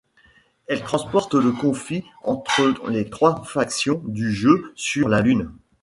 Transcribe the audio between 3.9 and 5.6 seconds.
du jeu sur la Lune.